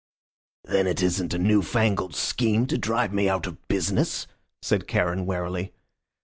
[0.63, 4.25] "Then it isn't a new fangled scheme to drive me out of business?"
[4.63, 5.73] said Charon, warily.